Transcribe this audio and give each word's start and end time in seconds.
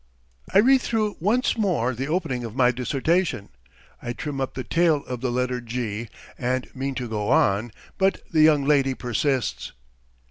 I 0.51 0.57
read 0.57 0.81
through 0.81 1.17
once 1.19 1.55
more 1.59 1.93
the 1.93 2.07
opening 2.07 2.43
of 2.43 2.55
my 2.55 2.71
dissertation, 2.71 3.49
I 4.01 4.13
trim 4.13 4.41
up 4.41 4.55
the 4.55 4.63
tail 4.63 5.05
of 5.05 5.21
the 5.21 5.29
letter 5.29 5.61
"g" 5.61 6.09
and 6.39 6.75
mean 6.75 6.95
to 6.95 7.07
go 7.07 7.29
on, 7.29 7.71
but 7.99 8.23
the 8.31 8.41
young 8.41 8.65
lady 8.65 8.95
persists. 8.95 9.73